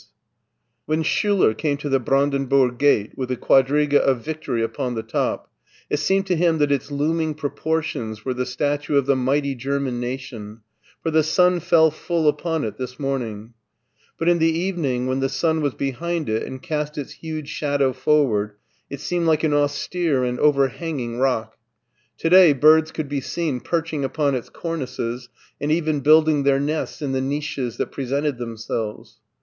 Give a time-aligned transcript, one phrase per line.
[0.87, 4.63] 212 MARTIN SCHULER When Schuler came to the Brandenburg gate with the quadriga of Victory
[4.63, 5.47] upon the top,
[5.91, 9.99] it seemed to him that its looming proportions were the statue of the mighty German
[9.99, 10.61] nation,
[11.03, 13.53] for the sun fell full upon it this morning;
[14.17, 17.93] but in the evening, when the sun was behind it and cast its huge shadow
[17.93, 18.53] forward,
[18.89, 21.59] it seemed like an austere and overhanging rock.
[22.17, 25.29] To day birds could be seen perching upon its cornices
[25.61, 29.19] and even building their nests in the niches that presented them selves.